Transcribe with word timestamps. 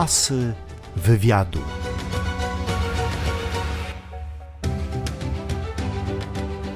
Asy 0.00 0.54
wywiadu. 0.96 1.58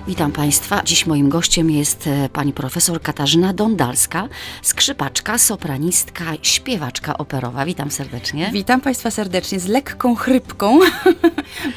Witam 0.07 0.33
Państwa. 0.33 0.83
Dziś 0.85 1.07
moim 1.07 1.29
gościem 1.29 1.71
jest 1.71 2.07
e, 2.07 2.29
pani 2.29 2.53
profesor 2.53 3.03
Katarzyna 3.03 3.53
Dondalska, 3.53 4.29
skrzypaczka, 4.63 5.39
sopranistka, 5.39 6.25
śpiewaczka 6.43 7.19
operowa. 7.19 7.67
Witam 7.67 7.91
serdecznie. 7.91 8.51
Witam 8.53 8.81
Państwa 8.81 9.11
serdecznie 9.11 9.61
z 9.61 9.67
lekką 9.67 10.15
chrypką. 10.15 10.79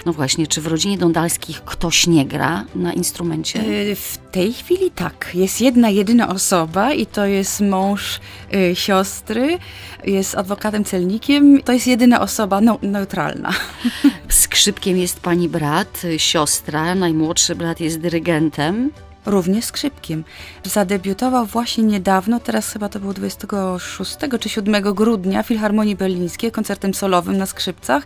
No 0.06 0.14
właśnie, 0.14 0.48
czy 0.48 0.62
w 0.62 0.68
rodzinie 0.68 0.98
Dondalskich 0.98 1.64
ktoś 1.64 2.08
nie 2.08 2.26
gra 2.26 2.66
na 2.76 2.94
instrumencie? 2.94 3.60
E, 3.60 3.96
w 3.96 4.18
tej 4.32 4.54
chwili 4.54 4.92
tak. 4.92 5.32
Jest 5.34 5.62
jedna, 5.62 5.90
jedyna 5.90 6.30
osoba 6.30 6.94
i 6.94 7.06
to 7.06 7.26
jest 7.26 7.62
mąż 7.62 8.20
y, 8.54 8.76
siostry. 8.76 9.58
Jest 10.04 10.36
adwokatem 10.36 10.84
celnikiem. 10.84 11.62
To 11.62 11.74
jest 11.74 11.88
jedyna 11.88 12.22
osoba 12.22 12.62
no, 12.62 12.80
neutralna. 12.82 13.54
Skrzypkiem 14.30 14.98
jest 14.98 15.20
pani 15.20 15.50
brat, 15.50 16.02
siostra, 16.18 16.96
najmłodszy 16.96 17.56
brat 17.56 17.80
jest 17.80 18.00
dyrygentem. 18.00 18.92
Również 19.26 19.66
skrzypkiem. 19.66 20.24
Zadebiutował 20.64 21.46
właśnie 21.46 21.84
niedawno, 21.84 22.40
teraz 22.40 22.74
chyba 22.74 22.90
to 22.90 23.00
było 23.00 23.14
26 23.14 24.18
czy 24.40 24.50
7 24.50 24.94
grudnia 24.94 25.44
w 25.44 25.48
Filharmonii 25.48 25.96
Berlińskiej 25.96 26.52
koncertem 26.52 26.94
solowym 26.94 27.38
na 27.38 27.46
skrzypcach 27.46 28.04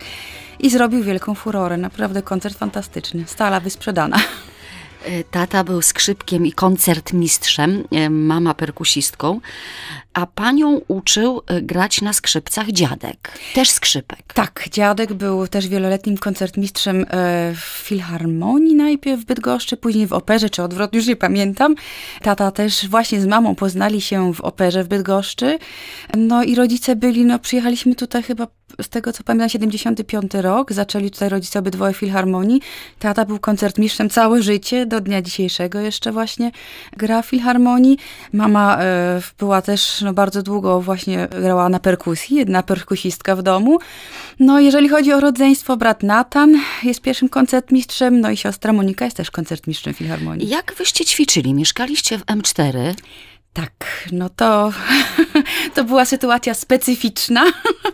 i 0.59 0.70
zrobił 0.70 1.03
wielką 1.03 1.35
furorę. 1.35 1.77
Naprawdę 1.77 2.21
koncert 2.21 2.57
fantastyczny. 2.57 3.23
Stala 3.27 3.59
wysprzedana. 3.59 4.17
E, 5.05 5.23
tata 5.23 5.63
był 5.63 5.81
skrzypkiem 5.81 6.45
i 6.45 6.51
koncertmistrzem, 6.51 7.83
e, 7.91 8.09
mama 8.09 8.53
perkusistką, 8.53 9.39
a 10.13 10.25
panią 10.25 10.81
uczył 10.88 11.41
e, 11.47 11.61
grać 11.61 12.01
na 12.01 12.13
skrzypcach 12.13 12.67
dziadek, 12.67 13.39
też 13.53 13.70
skrzypek. 13.70 14.34
Tak, 14.34 14.65
dziadek 14.71 15.13
był 15.13 15.48
też 15.48 15.67
wieloletnim 15.67 16.17
koncertmistrzem 16.17 17.05
w 17.55 17.81
Filharmonii 17.84 18.76
najpierw 18.76 19.21
w 19.21 19.26
Bydgoszczy, 19.26 19.77
później 19.77 20.07
w 20.07 20.13
operze, 20.13 20.49
czy 20.49 20.63
odwrotnie, 20.63 20.98
już 20.99 21.07
nie 21.07 21.15
pamiętam. 21.15 21.76
Tata 22.21 22.51
też 22.51 22.87
właśnie 22.87 23.21
z 23.21 23.26
mamą 23.26 23.55
poznali 23.55 24.01
się 24.01 24.34
w 24.34 24.41
operze 24.41 24.84
w 24.84 24.87
Bydgoszczy. 24.87 25.59
No 26.17 26.43
i 26.43 26.55
rodzice 26.55 26.95
byli, 26.95 27.26
no 27.26 27.39
przyjechaliśmy 27.39 27.95
tutaj 27.95 28.23
chyba 28.23 28.48
z 28.82 28.89
tego 28.89 29.13
co 29.13 29.23
pamiętam 29.23 29.49
75 29.49 30.34
rok, 30.34 30.73
zaczęli 30.73 31.12
tutaj 31.12 31.29
rodzice 31.29 31.59
obydwoje 31.59 31.93
Filharmonii. 31.93 32.62
Tata 32.99 33.26
był 33.26 33.39
koncertmistrzem 33.39 34.09
całe 34.09 34.43
życie, 34.43 34.85
do 34.85 35.01
dnia 35.01 35.21
dzisiejszego 35.21 35.79
jeszcze 35.79 36.12
właśnie 36.12 36.51
gra 36.98 37.21
w 37.21 37.26
Filharmonii. 37.26 37.98
Mama 38.34 38.77
e, 38.82 39.21
była 39.39 39.62
też 39.62 40.01
no, 40.02 40.13
bardzo 40.13 40.44
długo 40.44 40.82
właśnie 40.82 41.27
grała 41.41 41.70
na 41.70 41.80
perkusji, 41.80 42.38
jedna 42.38 42.63
perkusistka 42.63 43.35
w 43.35 43.44
domu. 43.44 43.80
No 44.40 44.60
jeżeli 44.60 44.90
chodzi 44.90 45.13
o 45.13 45.20
rodzeństwo, 45.20 45.77
brat 45.77 46.04
Natan 46.04 46.62
jest 46.84 47.02
pierwszym 47.02 47.30
koncertmistrzem, 47.30 48.22
no 48.22 48.32
i 48.32 48.38
siostra 48.38 48.74
Monika 48.74 49.05
jest 49.05 49.18
też 49.18 49.32
koncertmistrzem 49.32 49.94
Filharmonii. 49.94 50.49
Jak 50.49 50.74
wyście 50.77 51.05
ćwiczyli? 51.05 51.54
Mieszkaliście 51.54 52.18
w 52.18 52.26
M4? 52.26 52.94
Tak, 53.54 54.07
no 54.12 54.29
to, 54.29 54.72
to 55.76 55.84
była 55.84 56.05
sytuacja 56.05 56.54
specyficzna, 56.54 57.44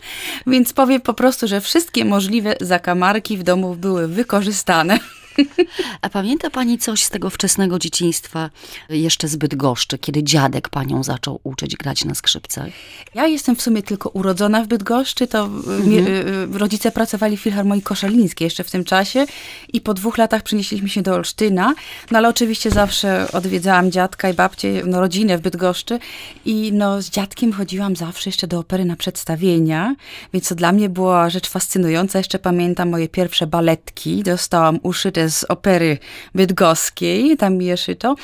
więc 0.47 0.73
powiem 0.73 1.01
po 1.01 1.13
prostu, 1.13 1.47
że 1.47 1.61
wszystkie 1.61 2.05
możliwe 2.05 2.55
zakamarki 2.61 3.37
w 3.37 3.43
domu 3.43 3.75
były 3.75 4.07
wykorzystane. 4.07 4.99
A 6.01 6.09
pamięta 6.09 6.49
pani 6.49 6.77
coś 6.77 7.03
z 7.03 7.09
tego 7.09 7.29
wczesnego 7.29 7.79
dzieciństwa, 7.79 8.49
jeszcze 8.89 9.27
zbyt 9.27 9.55
goszczy, 9.55 9.97
kiedy 9.97 10.23
dziadek 10.23 10.69
panią 10.69 11.03
zaczął 11.03 11.39
uczyć 11.43 11.75
grać 11.75 12.05
na 12.05 12.15
skrzypcach? 12.15 12.67
Ja 13.15 13.27
jestem 13.27 13.55
w 13.55 13.61
sumie 13.61 13.83
tylko 13.83 14.09
urodzona 14.09 14.63
w 14.63 14.67
Bydgoszczy, 14.67 15.27
to 15.27 15.43
mhm. 15.43 15.93
Y, 15.93 16.55
y, 16.55 16.57
rodzice 16.57 16.91
pracowali 16.91 17.37
w 17.37 17.41
Filharmonii 17.41 17.83
Koszalińskiej 17.83 18.45
jeszcze 18.45 18.63
w 18.63 18.71
tym 18.71 18.83
czasie 18.83 19.25
i 19.73 19.81
po 19.81 19.93
dwóch 19.93 20.17
latach 20.17 20.43
przenieśliśmy 20.43 20.89
się 20.89 21.01
do 21.01 21.13
Olsztyna, 21.13 21.73
no 22.11 22.17
ale 22.17 22.29
oczywiście 22.29 22.71
zawsze 22.71 23.31
odwiedzałam 23.33 23.91
dziadka 23.91 24.29
i 24.29 24.33
babcię, 24.33 24.83
no 24.85 24.99
rodzinę 24.99 25.37
w 25.37 25.41
Bydgoszczy 25.41 25.99
i 26.45 26.71
no 26.73 27.01
z 27.01 27.09
dziadkiem 27.09 27.53
chodziłam 27.53 27.95
zawsze 27.95 28.29
jeszcze 28.29 28.47
do 28.47 28.59
opery 28.59 28.85
na 28.85 28.95
przedstawienia, 28.95 29.95
więc 30.33 30.49
to 30.49 30.55
dla 30.55 30.71
mnie 30.71 30.89
była 30.89 31.29
rzecz 31.29 31.49
fascynująca. 31.49 32.17
Jeszcze 32.17 32.39
pamiętam 32.39 32.89
moje 32.89 33.09
pierwsze 33.09 33.47
baletki, 33.47 34.23
dostałam 34.23 34.79
uszyte 34.83 35.26
z 35.29 35.43
opery 35.43 35.97
bydgoskiej, 36.35 37.37
tam 37.37 37.55
mi 37.55 37.77
szyto. 37.77 38.15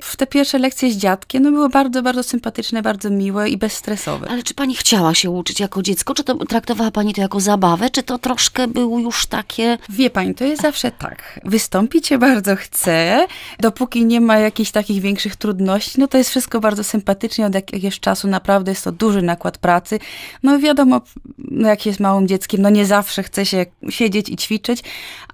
W 0.00 0.16
te 0.16 0.26
pierwsze 0.26 0.58
lekcje 0.58 0.92
z 0.92 0.96
dziadkiem 0.96 1.42
no, 1.42 1.50
były 1.50 1.68
bardzo, 1.68 2.02
bardzo 2.02 2.22
sympatyczne, 2.22 2.82
bardzo 2.82 3.10
miłe 3.10 3.48
i 3.48 3.56
bezstresowe. 3.56 4.28
Ale 4.30 4.42
czy 4.42 4.54
pani 4.54 4.76
chciała 4.76 5.14
się 5.14 5.30
uczyć 5.30 5.60
jako 5.60 5.82
dziecko? 5.82 6.14
Czy 6.14 6.24
to 6.24 6.34
traktowała 6.34 6.90
pani 6.90 7.14
to 7.14 7.20
jako 7.20 7.40
zabawę? 7.40 7.90
Czy 7.90 8.02
to 8.02 8.18
troszkę 8.18 8.68
było 8.68 8.98
już 8.98 9.26
takie... 9.26 9.78
Wie 9.88 10.10
pani, 10.10 10.34
to 10.34 10.44
jest 10.44 10.62
zawsze 10.62 10.90
tak. 10.90 11.40
Wystąpić 11.44 12.06
się 12.06 12.18
bardzo 12.18 12.56
chcę, 12.56 13.26
dopóki 13.60 14.04
nie 14.04 14.20
ma 14.20 14.38
jakichś 14.38 14.70
takich 14.70 15.02
większych 15.02 15.36
trudności, 15.36 16.00
no 16.00 16.08
to 16.08 16.18
jest 16.18 16.30
wszystko 16.30 16.60
bardzo 16.60 16.84
sympatycznie 16.84 17.46
od 17.46 17.54
jakiegoś 17.54 18.00
czasu. 18.00 18.28
Naprawdę 18.28 18.70
jest 18.70 18.84
to 18.84 18.92
duży 18.92 19.22
nakład 19.22 19.58
pracy. 19.58 19.98
No 20.42 20.58
wiadomo, 20.58 21.00
no 21.38 21.68
jak 21.68 21.86
jest 21.86 22.00
małym 22.00 22.28
dzieckiem, 22.28 22.62
no 22.62 22.70
nie 22.70 22.86
zawsze 22.86 23.22
chce 23.22 23.46
się 23.46 23.66
siedzieć 23.90 24.28
i 24.28 24.36
ćwiczyć, 24.36 24.82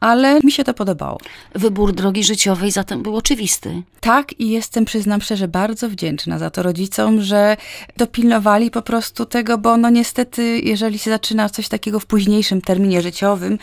ale 0.00 0.40
mi 0.44 0.52
się 0.52 0.64
to 0.64 0.74
podobało. 0.74 1.17
Wybór 1.54 1.92
drogi 1.92 2.24
życiowej 2.24 2.70
zatem 2.70 3.02
był 3.02 3.16
oczywisty. 3.16 3.82
Tak 4.00 4.40
i 4.40 4.50
jestem, 4.50 4.84
przyznam 4.84 5.20
szczerze, 5.20 5.48
bardzo 5.48 5.88
wdzięczna 5.88 6.38
za 6.38 6.50
to 6.50 6.62
rodzicom, 6.62 7.22
że 7.22 7.56
dopilnowali 7.96 8.70
po 8.70 8.82
prostu 8.82 9.26
tego, 9.26 9.58
bo 9.58 9.76
no 9.76 9.90
niestety, 9.90 10.60
jeżeli 10.64 10.98
się 10.98 11.10
zaczyna 11.10 11.48
coś 11.48 11.68
takiego 11.68 12.00
w 12.00 12.06
późniejszym 12.06 12.60
terminie 12.60 13.02
życiowym, 13.02 13.58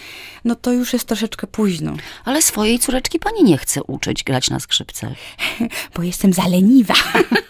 no 0.46 0.56
to 0.56 0.72
już 0.72 0.94
jest 0.94 1.08
troszeczkę 1.08 1.48
późno. 1.48 1.94
Ale 2.26 2.42
swojej 2.42 2.80
córeczki 2.80 3.20
pani 3.20 3.44
nie 3.44 3.58
chce 3.58 3.84
uczyć 3.84 4.24
grać 4.24 4.50
na 4.50 4.60
skrzypcach. 4.60 5.14
bo 5.96 6.04
jestem 6.04 6.34
zaleniwa. 6.34 6.94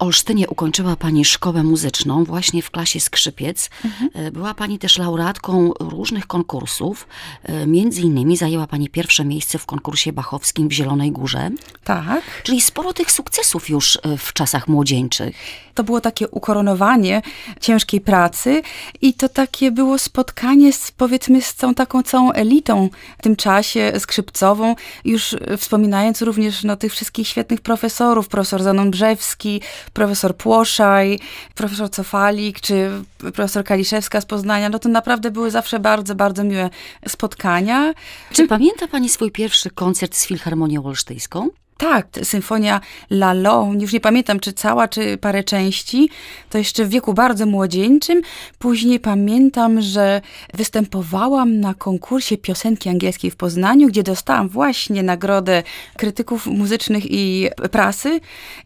Olsztynie 0.00 0.48
ukończyła 0.48 0.96
Pani 0.96 1.24
szkołę 1.24 1.62
muzyczną 1.62 2.24
właśnie 2.24 2.62
w 2.62 2.70
klasie 2.70 3.00
skrzypiec. 3.00 3.70
Mhm. 3.84 4.32
Była 4.32 4.54
Pani 4.54 4.78
też 4.78 4.98
laureatką 4.98 5.72
różnych 5.80 6.26
konkursów. 6.26 7.06
E, 7.42 7.66
między 7.66 8.00
innymi 8.00 8.36
zajęła 8.36 8.66
Pani 8.66 8.88
pierwsze 8.88 9.24
miejsce 9.24 9.58
w 9.58 9.66
konkursie 9.66 10.12
bachowskim 10.12 10.68
w 10.68 10.72
Zielonej 10.72 11.12
Górze. 11.12 11.50
Tak. 11.84 12.22
Czyli 12.42 12.60
sporo 12.60 12.92
tych 12.92 13.12
sukcesów 13.12 13.68
już 13.68 13.96
e, 14.02 14.16
w 14.16 14.32
czasach 14.32 14.68
młodzieńczych. 14.68 15.36
To 15.74 15.84
było 15.84 16.00
takie 16.00 16.28
ukoronowanie 16.28 17.22
ciężkiej 17.60 18.00
pracy 18.00 18.62
i 19.00 19.14
to 19.14 19.28
takie 19.28 19.70
było 19.70 19.98
spotkanie 19.98 20.72
z, 20.72 20.90
powiedzmy, 20.90 21.42
z 21.42 21.54
tą 21.54 21.74
taką 21.74 22.02
całą 22.02 22.32
elitą 22.32 22.88
w 23.18 23.22
tym 23.22 23.36
czasie 23.36 23.92
skrzypcową, 23.98 24.74
już 25.04 25.36
wspominając 25.58 26.22
również 26.22 26.64
no, 26.64 26.76
tych 26.76 26.92
wszystkich 26.92 27.28
świetnych 27.28 27.60
profesorów, 27.60 28.28
profesor 28.28 28.62
Zanon 28.62 28.90
Brzewski, 28.90 29.60
profesor 29.92 30.36
Płoszaj, 30.36 31.18
profesor 31.54 31.90
Cofalik, 31.90 32.60
czy 32.60 32.90
profesor 33.18 33.64
Kaliszewska 33.64 34.20
z 34.20 34.26
Poznania, 34.26 34.68
no 34.68 34.78
to 34.78 34.88
naprawdę 34.88 35.30
były 35.30 35.50
zawsze 35.50 35.78
bardzo, 35.78 36.14
bardzo 36.14 36.44
miłe 36.44 36.70
spotkania. 37.08 37.94
Czy 38.32 38.46
pamięta 38.46 38.88
pani 38.88 39.08
swój 39.08 39.30
pierwszy 39.30 39.70
koncert 39.70 40.16
z 40.16 40.26
Filharmonią 40.26 40.84
Olsztyńską? 40.84 41.48
Tak, 41.80 42.06
symfonia 42.22 42.80
Lalo, 43.10 43.68
już 43.78 43.92
nie 43.92 44.00
pamiętam 44.00 44.40
czy 44.40 44.52
cała, 44.52 44.88
czy 44.88 45.18
parę 45.18 45.44
części, 45.44 46.10
to 46.50 46.58
jeszcze 46.58 46.84
w 46.84 46.88
wieku 46.88 47.14
bardzo 47.14 47.46
młodzieńczym. 47.46 48.22
Później 48.58 49.00
pamiętam, 49.00 49.80
że 49.80 50.20
występowałam 50.54 51.60
na 51.60 51.74
konkursie 51.74 52.38
piosenki 52.38 52.88
angielskiej 52.88 53.30
w 53.30 53.36
Poznaniu, 53.36 53.88
gdzie 53.88 54.02
dostałam 54.02 54.48
właśnie 54.48 55.02
nagrodę 55.02 55.62
krytyków 55.96 56.46
muzycznych 56.46 57.04
i 57.10 57.48
prasy. 57.70 58.20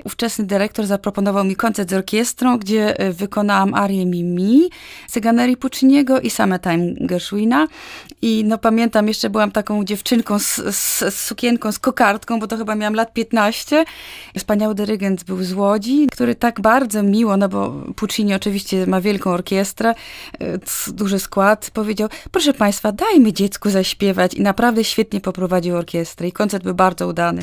Ówczesny 0.05 0.45
dyrektor 0.45 0.87
zaproponował 0.87 1.45
mi 1.45 1.57
koncert 1.57 1.91
z 1.91 1.93
orkiestrą, 1.93 2.59
gdzie 2.59 2.99
e, 2.99 3.13
wykonałam 3.13 3.75
arię 3.75 4.07
Mimi, 4.07 4.71
Cyganerii 5.09 5.57
Pucciniego 5.57 6.21
i 6.21 6.31
Summertime 6.31 6.95
Gershwina. 7.01 7.67
I 8.23 8.45
no 8.47 8.59
pamiętam, 8.59 9.09
jeszcze 9.09 9.31
byłam 9.31 9.51
taką 9.51 9.85
dziewczynką 9.85 10.39
z, 10.39 10.55
z, 10.77 11.15
z 11.15 11.21
sukienką, 11.21 11.73
z 11.73 11.79
kokardką, 11.79 12.41
bo 12.41 12.47
to 12.47 12.57
chyba 12.57 12.75
miałam 12.75 12.95
lat 12.95 13.04
lat 13.05 13.13
15. 13.13 13.85
Wspaniały 14.39 14.75
dyrygent 14.75 15.25
był 15.25 15.45
z 15.45 15.53
Łodzi, 15.53 16.07
który 16.13 16.35
tak 16.35 16.61
bardzo 16.61 17.03
miło, 17.03 17.37
no 17.37 17.49
bo 17.49 17.73
Puccini 17.97 18.35
oczywiście 18.35 18.87
ma 18.87 19.01
wielką 19.01 19.31
orkiestrę, 19.31 19.95
duży 20.89 21.19
skład, 21.19 21.71
powiedział, 21.73 22.09
proszę 22.31 22.55
Państwa, 22.55 22.93
dajmy 22.93 23.33
dziecku 23.33 23.71
zaśpiewać 23.71 24.35
i 24.35 24.43
naprawdę 24.43 24.85
świetnie 24.85 25.21
poprowadził 25.21 25.77
orkiestrę 25.77 26.29
i 26.29 26.33
koncert 26.33 26.65
był 26.65 26.75
bardzo 26.75 27.09
udany. 27.09 27.43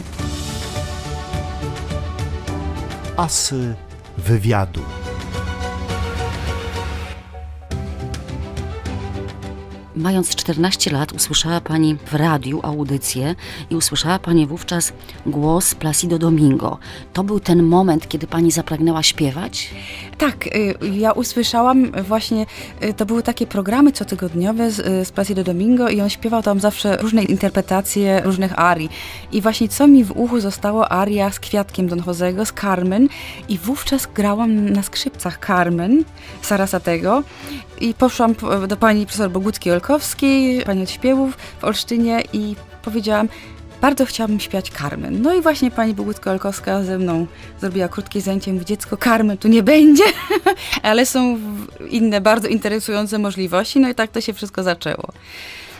Asy 3.18 3.76
wywiadu. 4.18 5.01
Mając 10.02 10.36
14 10.36 10.92
lat, 10.92 11.12
usłyszała 11.12 11.62
Pani 11.62 11.98
w 12.06 12.14
radiu 12.14 12.60
audycję 12.64 13.36
i 13.70 13.76
usłyszała 13.76 14.20
Pani 14.20 14.48
wówczas 14.48 14.94
głos 15.26 15.76
Placido 15.76 16.20
Domingo. 16.20 16.78
To 17.14 17.24
był 17.24 17.40
ten 17.40 17.64
moment, 17.64 18.08
kiedy 18.08 18.28
Pani 18.28 18.52
zapragnęła 18.52 19.04
śpiewać? 19.04 19.70
Tak, 20.18 20.48
y, 20.48 20.76
ja 20.94 21.12
usłyszałam 21.12 21.92
właśnie, 21.92 22.46
y, 22.84 22.94
to 22.94 23.06
były 23.06 23.24
takie 23.24 23.48
programy 23.48 23.92
cotygodniowe 23.92 24.72
z, 24.72 24.80
y, 24.80 25.06
z 25.06 25.12
Placido 25.12 25.44
Domingo 25.44 25.90
i 25.90 26.02
on 26.02 26.10
śpiewał 26.10 26.44
tam 26.44 26.60
zawsze 26.60 26.98
różne 26.98 27.24
interpretacje 27.24 28.22
różnych 28.24 28.60
arii. 28.60 28.90
I 29.32 29.42
właśnie 29.42 29.70
co 29.70 29.88
mi 29.88 30.04
w 30.04 30.12
uchu 30.12 30.40
zostało, 30.40 30.92
aria 30.92 31.32
z 31.32 31.40
Kwiatkiem 31.40 31.88
Don 31.88 32.04
Josego, 32.08 32.46
z 32.46 32.54
Carmen 32.54 33.08
i 33.50 33.58
wówczas 33.58 34.08
grałam 34.16 34.70
na 34.70 34.84
skrzypcach 34.84 35.40
Carmen 35.48 36.04
Sarasatego 36.42 37.24
i 37.82 37.94
poszłam 37.94 38.36
po- 38.36 38.68
do 38.68 38.78
pani 38.78 39.06
profesor 39.06 39.32
Boguckiej-Olkowskiej, 39.92 40.66
pani 40.66 40.84
od 40.84 40.90
śpiewów 40.90 41.38
w 41.60 41.64
Olsztynie 41.64 42.24
i 42.34 42.56
powiedziałam, 42.82 43.30
bardzo 43.82 44.06
chciałabym 44.06 44.40
śpiewać 44.40 44.70
Carmen. 44.70 45.22
No 45.22 45.34
i 45.34 45.42
właśnie 45.42 45.72
pani 45.72 45.94
Bogucka-Olkowska 45.96 46.84
ze 46.84 46.98
mną 46.98 47.28
zrobiła 47.60 47.88
krótkie 47.88 48.22
zajęcie. 48.22 48.54
Mówi, 48.54 48.66
dziecko, 48.66 48.98
Carmen 48.98 49.38
tu 49.38 49.48
nie 49.48 49.64
będzie, 49.64 50.04
ale 50.84 51.06
są 51.06 51.40
inne 51.90 52.22
bardzo 52.22 52.48
interesujące 52.48 53.20
możliwości. 53.20 53.80
No 53.80 53.90
i 53.90 53.96
tak 53.96 54.12
to 54.12 54.22
się 54.22 54.34
wszystko 54.34 54.64
zaczęło. 54.64 55.12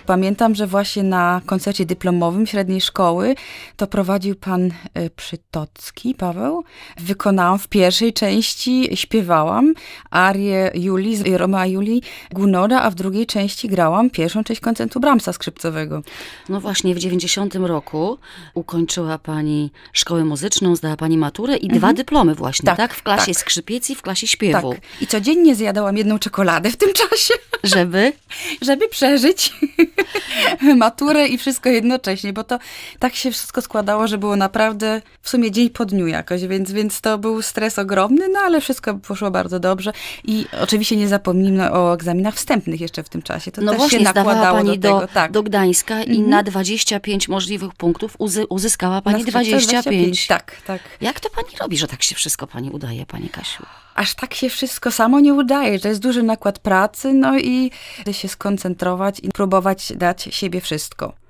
Pamiętam, 0.06 0.56
że 0.56 0.68
właśnie 0.68 1.04
na 1.04 1.42
koncercie 1.46 1.86
dyplomowym 1.86 2.48
średniej 2.48 2.82
szkoły 2.82 3.36
to 3.78 3.88
prowadził 3.88 4.36
pan 4.36 4.66
y, 4.66 4.72
Przytocki, 5.16 6.16
Paweł. 6.16 6.64
Wykonałam 7.00 7.60
w 7.60 7.68
pierwszej 7.68 8.14
części, 8.14 8.90
śpiewałam 8.94 9.74
arię 10.12 10.72
Julii, 10.76 11.16
z 11.18 11.22
Romea 11.38 11.66
Julii 11.66 12.02
Gunoda, 12.32 12.82
a 12.82 12.90
w 12.90 12.96
drugiej 12.96 13.26
części 13.26 13.68
grałam 13.68 14.10
pierwszą 14.10 14.44
część 14.44 14.62
koncertu 14.62 15.00
Brahmsa 15.00 15.34
skrzypcowego. 15.34 16.02
No 16.50 16.62
właśnie, 16.62 16.96
w 16.96 17.00
90 17.00 17.56
roku 17.56 18.18
ukończyła 18.54 19.18
Pani 19.20 19.72
szkołę 19.94 20.26
muzyczną, 20.26 20.76
zdała 20.76 20.98
Pani 20.98 21.18
maturę 21.18 21.58
i 21.58 21.68
dwa 21.68 21.94
dyplomy 21.94 22.36
właśnie, 22.36 22.66
tak? 22.66 22.78
Tak, 22.78 22.94
W 22.94 23.04
klasie 23.04 23.26
tak. 23.34 23.36
skrzypiec 23.42 23.90
i 23.90 23.96
w 23.96 24.02
klasie 24.02 24.28
Tak. 24.28 24.32
śpiewu. 24.32 24.76
I 25.02 25.08
codziennie 25.08 25.56
zjadałam 25.56 25.98
jedną 25.98 26.20
czekoladę 26.20 26.72
w 26.72 26.78
tym 26.78 26.94
czasie, 27.10 27.34
Żeby? 27.64 28.14
żeby 28.62 28.88
przeżyć 28.88 29.54
maturę 30.76 31.28
i 31.28 31.38
wszystko 31.38 31.70
jednocześnie, 31.70 32.34
bo 32.34 32.44
to 32.44 32.60
tak 33.00 33.16
się 33.16 33.32
wszystko 33.32 33.62
składało, 33.62 34.08
że 34.08 34.18
było 34.18 34.36
naprawdę 34.36 35.02
w 35.22 35.30
sumie 35.30 35.52
dzień 35.52 35.70
po 35.70 35.86
dniu 35.86 36.08
jakoś, 36.08 36.48
więc, 36.48 36.72
więc 36.72 37.02
to 37.02 37.18
był 37.18 37.42
stres 37.42 37.80
ogromny, 37.80 38.30
no 38.30 38.40
ale 38.40 38.62
wszystko 38.62 38.94
poszło 38.94 39.32
bardzo 39.32 39.60
dobrze 39.60 39.94
i 40.24 40.46
oczywiście 40.62 40.96
nie 40.96 41.08
zapomnijmy 41.08 41.72
o 41.72 41.94
egzaminach 41.94 42.36
wstępnych 42.36 42.82
jeszcze 42.82 43.04
w 43.04 43.10
tym 43.10 43.22
czasie. 43.22 43.52
To 43.52 43.62
No 43.62 43.72
też 43.72 43.80
właśnie, 43.80 43.98
się 43.98 44.04
nakładało 44.04 44.58
Pani 44.58 44.80
do 44.80 44.90
do, 44.90 45.00
tego. 45.00 45.14
Tak. 45.14 45.32
do 45.32 45.44
Gdańska 45.44 46.04
i 46.04 46.20
na 46.20 46.44
25 46.44 47.28
możliwych 47.28 47.74
punktów 47.74 48.16
uzy, 48.18 48.48
uzyskała 48.48 49.02
Pani 49.02 49.18
Na 49.18 49.22
skrzypce 49.22 49.50
25. 49.50 50.28
Tak, 50.28 50.56
tak. 50.66 50.82
Jak 51.02 51.20
to 51.20 51.30
Pani 51.30 51.58
robi, 51.60 51.78
że 51.78 51.88
tak 51.88 52.04
się 52.04 52.16
wszystko 52.16 52.48
Pani 52.48 52.70
udaje, 52.70 53.06
Pani 53.06 53.30
Kasiu? 53.30 53.66
Aż 53.96 54.16
tak 54.16 54.34
się 54.34 54.50
wszystko 54.50 54.92
samo 54.92 55.20
nie 55.20 55.34
udaje. 55.34 55.80
To 55.80 55.88
jest 55.88 56.02
duży 56.02 56.24
nakład 56.24 56.60
pracy, 56.60 57.14
no 57.14 57.40
i 57.40 57.72
się 58.12 58.28
skoncentrować 58.28 59.20
i 59.24 59.30
próbować 59.30 59.94
dać 59.96 60.24
siebie 60.24 60.62
wszystko. 60.62 61.21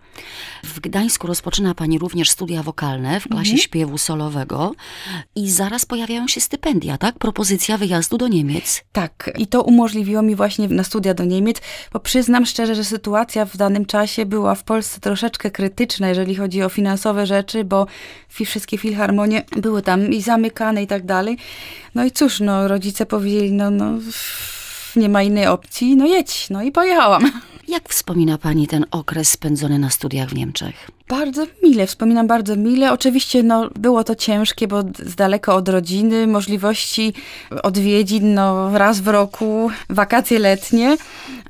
W 0.63 0.79
Gdańsku 0.79 1.27
rozpoczyna 1.27 1.75
Pani 1.75 1.99
również 1.99 2.29
studia 2.29 2.63
wokalne 2.63 3.19
w 3.19 3.27
klasie 3.27 3.57
śpiewu 3.57 3.97
solowego 3.97 4.71
i 5.35 5.51
zaraz 5.51 5.85
pojawiają 5.85 6.27
się 6.27 6.41
stypendia, 6.41 6.97
tak? 6.97 7.19
Propozycja 7.19 7.77
wyjazdu 7.77 8.17
do 8.17 8.27
Niemiec. 8.27 8.83
Tak, 8.91 9.31
i 9.37 9.47
to 9.47 9.61
umożliwiło 9.61 10.21
mi 10.21 10.35
właśnie 10.35 10.67
na 10.67 10.83
studia 10.83 11.13
do 11.13 11.23
Niemiec, 11.23 11.57
bo 11.93 11.99
przyznam 11.99 12.45
szczerze, 12.45 12.75
że 12.75 12.83
sytuacja 12.83 13.45
w 13.45 13.57
danym 13.57 13.85
czasie 13.85 14.25
była 14.25 14.55
w 14.55 14.63
Polsce 14.63 14.99
troszeczkę 14.99 15.51
krytyczna, 15.51 16.09
jeżeli 16.09 16.35
chodzi 16.35 16.63
o 16.63 16.69
finansowe 16.69 17.25
rzeczy, 17.25 17.63
bo 17.63 17.87
wszystkie 18.29 18.77
filharmonie 18.77 19.43
były 19.57 19.81
tam 19.81 20.13
i 20.13 20.21
zamykane 20.21 20.83
i 20.83 20.87
tak 20.87 21.05
dalej. 21.05 21.37
No 21.95 22.05
i 22.05 22.11
cóż, 22.11 22.39
no 22.39 22.67
rodzice 22.67 23.05
powiedzieli, 23.05 23.51
no, 23.51 23.71
no 23.71 23.99
nie 24.95 25.09
ma 25.09 25.23
innej 25.23 25.47
opcji, 25.47 25.95
no 25.95 26.05
jedź, 26.05 26.49
no 26.49 26.63
i 26.63 26.71
pojechałam. 26.71 27.31
Jak 27.71 27.89
wspomina 27.89 28.37
Pani 28.37 28.67
ten 28.67 28.85
okres 28.91 29.31
spędzony 29.31 29.79
na 29.79 29.89
studiach 29.89 30.29
w 30.29 30.35
Niemczech? 30.35 30.91
Bardzo 31.11 31.47
mile, 31.63 31.87
wspominam 31.87 32.27
bardzo 32.27 32.55
mile. 32.55 32.93
Oczywiście 32.93 33.43
no, 33.43 33.69
było 33.75 34.03
to 34.03 34.15
ciężkie, 34.15 34.67
bo 34.67 34.81
z 34.99 35.15
daleka 35.15 35.55
od 35.55 35.69
rodziny, 35.69 36.27
możliwości 36.27 37.13
odwiedzin 37.63 38.33
no, 38.33 38.77
raz 38.77 38.99
w 38.99 39.07
roku, 39.07 39.71
wakacje 39.89 40.39
letnie, 40.39 40.97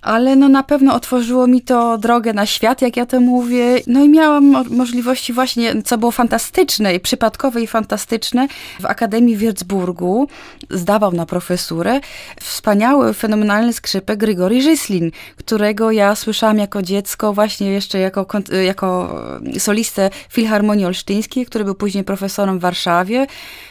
ale 0.01 0.35
no, 0.35 0.49
na 0.49 0.63
pewno 0.63 0.93
otworzyło 0.95 1.47
mi 1.47 1.61
to 1.61 1.97
drogę 1.97 2.33
na 2.33 2.45
świat, 2.45 2.81
jak 2.81 2.97
ja 2.97 3.05
to 3.05 3.19
mówię. 3.19 3.79
No 3.87 4.03
i 4.03 4.09
miałam 4.09 4.45
mo- 4.45 4.63
możliwości 4.69 5.33
właśnie, 5.33 5.81
co 5.81 5.97
było 5.97 6.11
fantastyczne 6.11 6.95
i 6.95 6.99
przypadkowe 6.99 7.61
i 7.61 7.67
fantastyczne, 7.67 8.47
w 8.79 8.85
Akademii 8.85 9.35
w 9.35 9.41
Würzburgu 9.41 10.27
zdawał 10.69 11.11
na 11.11 11.25
profesurę 11.25 11.99
wspaniały, 12.39 13.13
fenomenalny 13.13 13.73
skrzypek 13.73 14.19
Grigori 14.19 14.61
Żyslin, 14.61 15.11
którego 15.37 15.91
ja 15.91 16.15
słyszałam 16.15 16.57
jako 16.57 16.81
dziecko, 16.81 17.33
właśnie 17.33 17.71
jeszcze 17.71 17.99
jako, 17.99 18.25
jako 18.65 19.15
solistę 19.59 20.09
Filharmonii 20.29 20.85
Olsztyńskiej, 20.85 21.45
który 21.45 21.63
był 21.63 21.75
później 21.75 22.03
profesorem 22.03 22.59
w 22.59 22.61
Warszawie, 22.61 23.27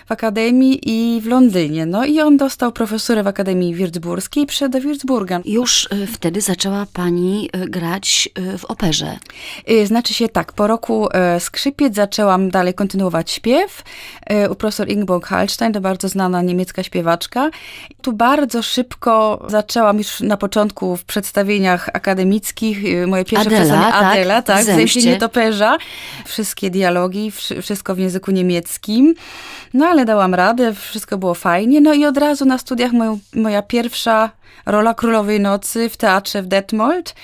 w 0.06 0.12
Akademii 0.12 0.80
i 0.82 1.20
w 1.20 1.26
Londynie. 1.26 1.86
No 1.86 2.04
i 2.04 2.20
on 2.20 2.36
dostał 2.36 2.72
profesurę 2.72 3.22
w 3.22 3.26
Akademii 3.26 3.76
Würzburskiej 3.76 4.40
i 4.40 4.46
przyszedł 4.46 4.72
do 4.72 4.88
Würzburga. 4.88 5.40
Już 5.44 5.88
y, 5.92 6.06
wtedy 6.06 6.40
zaczęła 6.40 6.86
Pani 6.92 7.50
y, 7.56 7.70
grać 7.70 8.28
y, 8.38 8.58
w 8.58 8.64
operze. 8.64 9.18
Znaczy 9.84 10.14
się 10.14 10.28
tak, 10.28 10.52
po 10.52 10.66
roku 10.66 11.08
e, 11.12 11.40
skrzypiec 11.40 11.94
zaczęłam 11.94 12.50
dalej 12.50 12.74
kontynuować 12.74 13.30
śpiew 13.30 13.82
e, 14.26 14.50
u 14.50 14.54
profesor 14.54 14.88
Ingeborg 14.88 15.26
Hallstein, 15.26 15.72
to 15.72 15.80
bardzo 15.80 16.08
znana 16.08 16.42
niemiecka 16.42 16.82
śpiewaczka. 16.82 17.50
Tu 18.02 18.12
bardzo 18.12 18.62
szybko 18.62 19.46
zaczęłam 19.48 19.98
już 19.98 20.20
na 20.20 20.36
początku 20.36 20.96
w 20.96 21.04
przedstawieniach 21.04 21.88
akademickich, 21.92 22.78
moje 23.06 23.24
pierwsze 23.24 23.46
Adela, 23.46 23.60
przedstawienie 23.60 23.92
tak, 23.92 24.12
Adela, 24.12 24.42
tak, 24.42 24.62
w 24.62 24.64
Zemście. 24.64 25.00
Zemście 25.00 25.18
Nietoperza, 25.60 25.78
wszystkie 26.26 26.70
dialogi, 26.70 27.30
wszy- 27.30 27.62
wszystko 27.62 27.94
w 27.94 27.98
języku 27.98 28.30
niemieckim. 28.30 29.14
No 29.74 29.86
ale 29.86 30.04
dałam 30.04 30.34
radę, 30.34 30.74
wszystko 30.74 31.18
było 31.18 31.34
fajnie. 31.34 31.80
No 31.80 31.94
i 31.94 32.04
od 32.06 32.16
razu 32.16 32.44
na 32.44 32.58
studiach 32.58 32.90
moja 33.34 33.62
pierwsza 33.62 34.30
rola 34.66 34.94
Królowej 34.94 35.40
Nocy 35.40 35.88
w 35.88 35.96
teatrze 35.96 36.42
w 36.42 36.46
Detmold, 36.46 37.14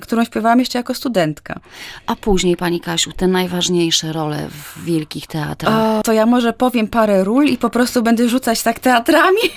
którą 0.00 0.24
śpiewałam 0.24 0.58
jeszcze 0.58 0.78
jako 0.78 0.94
studentka. 0.94 1.60
A 2.06 2.16
później, 2.16 2.56
Pani 2.56 2.80
Kasiu, 2.80 3.12
te 3.12 3.26
najważniejsze 3.26 4.12
role 4.12 4.48
w 4.50 4.84
wielkich 4.84 5.26
teatrach. 5.26 5.74
O, 5.74 6.02
to 6.02 6.12
ja 6.12 6.26
może 6.26 6.52
powiem 6.52 6.88
parę 6.88 7.24
ról 7.24 7.46
i 7.46 7.58
po 7.58 7.70
prostu 7.70 8.02
będę 8.02 8.28
rzucać 8.28 8.62
tak 8.62 8.78
teatrami. 8.78 9.40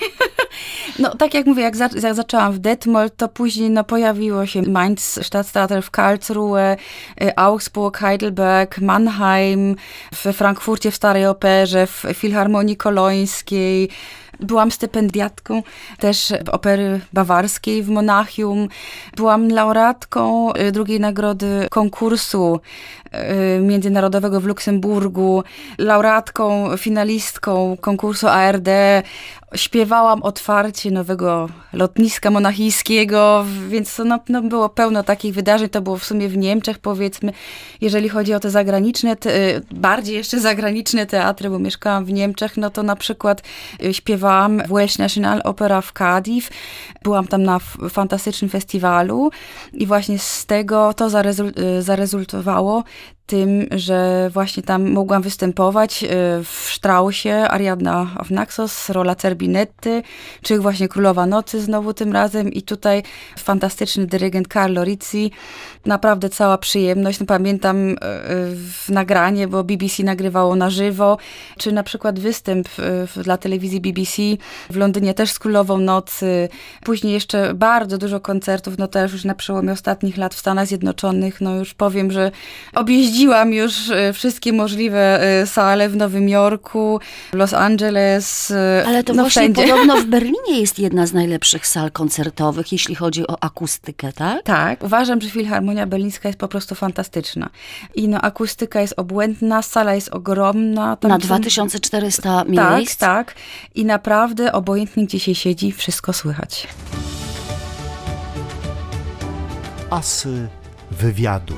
No, 0.99 1.15
tak 1.15 1.33
jak 1.33 1.45
mówię, 1.45 1.63
jak, 1.63 1.75
za, 1.75 1.89
jak 2.01 2.15
zaczęłam 2.15 2.53
w 2.53 2.59
Detmold, 2.59 3.15
to 3.15 3.27
później 3.27 3.69
no, 3.69 3.83
pojawiło 3.83 4.45
się 4.45 4.61
Mainz 4.61 5.19
Staatstheater 5.25 5.83
w 5.83 5.91
Karlsruhe, 5.91 6.77
y, 7.21 7.35
Augsburg, 7.35 7.97
Heidelberg, 7.97 8.81
Mannheim, 8.81 9.75
w 10.15 10.33
Frankfurcie 10.33 10.91
w 10.91 10.95
Starej 10.95 11.25
Operze, 11.25 11.87
w 11.87 12.05
Filharmonii 12.13 12.77
Kolońskiej. 12.77 13.89
Byłam 14.39 14.71
stypendiatką 14.71 15.63
też 15.99 16.33
opery 16.51 16.99
bawarskiej 17.13 17.83
w 17.83 17.89
Monachium. 17.89 18.67
Byłam 19.15 19.49
laureatką 19.49 20.53
y, 20.53 20.71
drugiej 20.71 20.99
nagrody 20.99 21.67
konkursu 21.71 22.59
y, 23.57 23.61
międzynarodowego 23.61 24.41
w 24.41 24.45
Luksemburgu, 24.45 25.43
laureatką, 25.77 26.77
finalistką 26.77 27.77
konkursu 27.81 28.27
ARD. 28.27 28.69
Śpiewałam 29.55 30.23
otwarcie 30.23 30.91
nowego 30.91 31.49
lotniska 31.73 32.31
monachijskiego, 32.31 33.45
więc 33.69 33.95
to 33.95 34.03
no, 34.03 34.19
no 34.29 34.41
było 34.41 34.69
pełno 34.69 35.03
takich 35.03 35.33
wydarzeń. 35.33 35.69
To 35.69 35.81
było 35.81 35.97
w 35.97 36.03
sumie 36.03 36.29
w 36.29 36.37
Niemczech, 36.37 36.79
powiedzmy, 36.79 37.33
jeżeli 37.81 38.09
chodzi 38.09 38.33
o 38.33 38.39
te 38.39 38.49
zagraniczne, 38.49 39.15
te, 39.15 39.35
y, 39.35 39.61
bardziej 39.71 40.15
jeszcze 40.15 40.39
zagraniczne 40.39 41.05
teatry, 41.05 41.49
bo 41.49 41.59
mieszkałam 41.59 42.05
w 42.05 42.11
Niemczech, 42.11 42.57
no 42.57 42.69
to 42.69 42.83
na 42.83 42.95
przykład 42.95 43.43
y, 43.83 43.93
śpiewałam 43.93 44.61
w 44.67 44.73
Welsh 44.73 44.97
National 44.97 45.41
Opera 45.43 45.81
w 45.81 45.91
Cardiff. 45.91 46.49
Byłam 47.03 47.27
tam 47.27 47.43
na 47.43 47.59
fantastycznym 47.89 48.49
festiwalu 48.49 49.31
i 49.73 49.85
właśnie 49.85 50.19
z 50.19 50.45
tego 50.45 50.93
to 50.93 51.07
zarezul- 51.07 51.59
y, 51.79 51.81
zarezultowało 51.81 52.83
tym, 53.29 53.67
że 53.71 54.29
właśnie 54.33 54.63
tam 54.63 54.91
mogłam 54.91 55.21
występować 55.21 56.03
y, 56.03 56.07
w 56.43 56.69
Strausie, 56.73 57.47
Ariadna 57.49 58.07
of 58.19 58.29
Naxos, 58.29 58.89
rola 58.89 59.15
Cerbinetty, 59.15 60.03
czy 60.41 60.59
właśnie 60.59 60.87
Królowa 60.87 61.25
Nocy 61.25 61.61
znowu 61.61 61.93
tym 61.93 62.13
razem 62.13 62.53
i 62.53 62.61
tutaj 62.61 63.03
fantastyczny 63.37 64.07
dyrygent 64.07 64.47
Carlo 64.53 64.83
Rizzi. 64.83 65.31
Naprawdę 65.85 66.29
cała 66.29 66.57
przyjemność. 66.57 67.19
No, 67.19 67.25
pamiętam 67.25 67.89
y, 67.89 67.95
w 68.55 68.89
nagranie, 68.89 69.47
bo 69.47 69.63
BBC 69.63 70.03
nagrywało 70.03 70.55
na 70.55 70.69
żywo, 70.69 71.17
czy 71.57 71.71
na 71.71 71.83
przykład 71.83 72.19
występ 72.19 72.69
y, 73.17 73.23
dla 73.23 73.37
telewizji 73.37 73.81
BBC 73.81 74.21
w 74.69 74.75
Londynie 74.77 75.13
też 75.13 75.31
z 75.31 75.39
Królową 75.39 75.77
Nocy. 75.77 76.49
Później 76.83 77.13
jeszcze 77.13 77.53
bardzo 77.53 77.97
dużo 77.97 78.19
koncertów, 78.19 78.77
no 78.77 78.87
też 78.87 79.13
już 79.13 79.25
na 79.25 79.35
przełomie 79.35 79.71
ostatnich 79.71 80.17
lat 80.17 80.35
w 80.35 80.39
Stanach 80.39 80.67
Zjednoczonych, 80.67 81.41
no 81.41 81.55
już 81.55 81.73
powiem, 81.73 82.11
że 82.11 82.31
objeździłam 82.75 83.53
już 83.53 83.89
e, 83.89 84.13
wszystkie 84.13 84.53
możliwe 84.53 85.21
e, 85.21 85.47
sale 85.47 85.89
w 85.89 85.95
Nowym 85.95 86.29
Jorku, 86.29 86.99
Los 87.33 87.53
Angeles, 87.53 88.51
e, 88.51 88.83
Ale 88.87 89.03
to 89.03 89.13
no 89.13 89.23
właśnie 89.23 89.41
wszędzie. 89.41 89.61
podobno 89.61 89.97
w 89.97 90.05
Berlinie 90.05 90.59
jest 90.59 90.79
jedna 90.79 91.05
z 91.05 91.13
najlepszych 91.13 91.67
sal 91.67 91.91
koncertowych, 91.91 92.71
jeśli 92.71 92.95
chodzi 92.95 93.27
o 93.27 93.43
akustykę, 93.43 94.13
tak? 94.13 94.43
Tak, 94.43 94.83
uważam, 94.83 95.21
że 95.21 95.29
Filharmonia 95.29 95.78
Berlińska 95.85 96.29
jest 96.29 96.39
po 96.39 96.47
prostu 96.47 96.75
fantastyczna. 96.75 97.49
I 97.95 98.07
no 98.07 98.21
akustyka 98.21 98.81
jest 98.81 98.93
obłędna, 98.97 99.61
sala 99.61 99.95
jest 99.95 100.09
ogromna. 100.09 100.95
Tam 100.95 101.09
Na 101.09 101.19
są- 101.19 101.25
2400 101.25 102.45
Tak, 102.45 102.49
miejsc. 102.77 102.97
tak. 102.97 103.35
I 103.75 103.85
naprawdę 103.85 104.51
obojętnie 104.51 105.05
gdzie 105.05 105.19
się 105.19 105.35
siedzi, 105.35 105.71
wszystko 105.71 106.13
słychać. 106.13 106.67
Asy 109.89 110.47
wywiadu. 110.91 111.55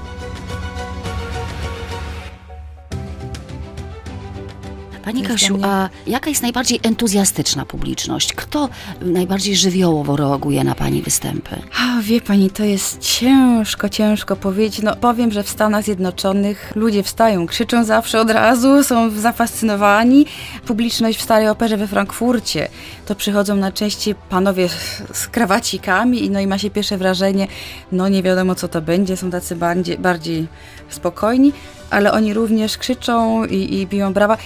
Pani 5.05 5.23
Kasiu, 5.23 5.57
mnie- 5.57 5.65
a 5.65 5.89
jaka 6.07 6.29
jest 6.29 6.41
najbardziej 6.41 6.79
entuzjastyczna 6.83 7.65
publiczność? 7.65 8.33
Kto 8.33 8.69
najbardziej 9.01 9.55
żywiołowo 9.55 10.15
reaguje 10.15 10.63
na 10.63 10.75
Pani 10.75 11.01
występy? 11.01 11.55
A, 11.79 12.01
wie 12.01 12.21
pani, 12.21 12.49
to 12.49 12.63
jest 12.63 12.99
ciężko, 12.99 13.89
ciężko 13.89 14.35
powiedzieć. 14.35 14.81
No, 14.81 14.95
powiem, 14.95 15.31
że 15.31 15.43
w 15.43 15.49
Stanach 15.49 15.83
Zjednoczonych 15.83 16.71
ludzie 16.75 17.03
wstają, 17.03 17.47
krzyczą 17.47 17.83
zawsze 17.83 18.19
od 18.21 18.31
razu, 18.31 18.83
są 18.83 19.09
zafascynowani. 19.09 20.25
Publiczność 20.65 21.19
w 21.19 21.21
Starej 21.21 21.49
Operze 21.49 21.77
we 21.77 21.87
Frankfurcie, 21.87 22.67
to 23.05 23.15
przychodzą 23.15 23.55
na 23.55 23.71
części 23.71 24.15
panowie 24.29 24.69
z 25.13 25.27
krawacikami 25.27 26.25
i 26.25 26.29
no 26.29 26.39
i 26.39 26.47
ma 26.47 26.57
się 26.57 26.69
pierwsze 26.69 26.97
wrażenie, 26.97 27.47
no 27.91 28.07
nie 28.09 28.23
wiadomo 28.23 28.55
co 28.55 28.67
to 28.67 28.81
będzie, 28.81 29.17
są 29.17 29.31
tacy 29.31 29.55
bardziej, 29.55 29.97
bardziej 29.97 30.47
spokojni. 30.89 31.53
Ale 31.89 32.11
oni 32.11 32.33
również 32.33 32.77
krzyczą 32.77 33.45
i, 33.45 33.79
i 33.79 33.87
biją 33.87 34.13
brawa. 34.13 34.37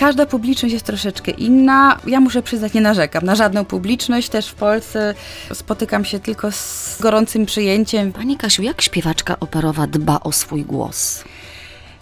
Każda 0.00 0.26
publiczność 0.26 0.72
jest 0.72 0.86
troszeczkę 0.86 1.30
inna. 1.30 1.98
Ja 2.06 2.20
muszę 2.20 2.42
przyznać, 2.42 2.74
nie 2.74 2.80
narzekam 2.80 3.24
na 3.24 3.34
żadną 3.34 3.64
publiczność. 3.64 4.28
Też 4.28 4.48
w 4.48 4.54
Polsce 4.54 5.14
spotykam 5.54 6.04
się 6.04 6.20
tylko 6.20 6.52
z 6.52 6.98
gorącym 7.00 7.46
przyjęciem. 7.46 8.12
Pani 8.12 8.36
Kasiu, 8.36 8.62
jak 8.62 8.82
śpiewaczka 8.82 9.36
operowa 9.40 9.86
dba 9.86 10.20
o 10.20 10.32
swój 10.32 10.64
głos? 10.64 11.24